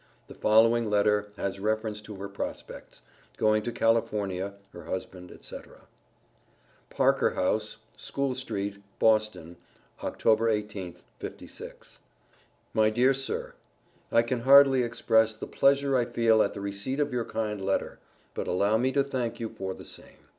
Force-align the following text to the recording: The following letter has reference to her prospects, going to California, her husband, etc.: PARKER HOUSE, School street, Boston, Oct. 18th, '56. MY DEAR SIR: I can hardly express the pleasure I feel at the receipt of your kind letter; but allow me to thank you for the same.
The 0.29 0.33
following 0.33 0.89
letter 0.89 1.27
has 1.37 1.59
reference 1.59 2.01
to 2.01 2.15
her 2.15 2.27
prospects, 2.27 3.03
going 3.37 3.61
to 3.61 3.71
California, 3.71 4.55
her 4.73 4.85
husband, 4.85 5.31
etc.: 5.31 5.81
PARKER 6.89 7.35
HOUSE, 7.35 7.77
School 7.97 8.33
street, 8.33 8.81
Boston, 8.97 9.57
Oct. 9.99 10.23
18th, 10.23 11.03
'56. 11.19 11.99
MY 12.73 12.89
DEAR 12.89 13.13
SIR: 13.13 13.53
I 14.11 14.23
can 14.23 14.39
hardly 14.39 14.81
express 14.81 15.35
the 15.35 15.45
pleasure 15.45 15.95
I 15.95 16.05
feel 16.05 16.41
at 16.41 16.55
the 16.55 16.61
receipt 16.61 16.99
of 16.99 17.13
your 17.13 17.23
kind 17.25 17.61
letter; 17.63 17.99
but 18.33 18.47
allow 18.47 18.77
me 18.77 18.91
to 18.93 19.03
thank 19.03 19.39
you 19.39 19.49
for 19.49 19.75
the 19.75 19.85
same. 19.85 20.29